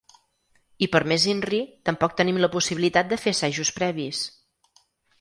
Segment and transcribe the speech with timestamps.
[0.85, 1.59] I per més inri,
[1.91, 4.27] tampoc tenim la possibilitat de fer assajos previs.